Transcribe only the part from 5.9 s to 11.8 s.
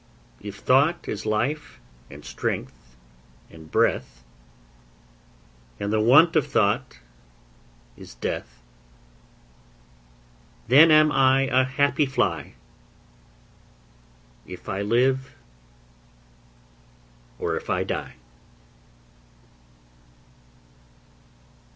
the want Of thought is death; Then am I A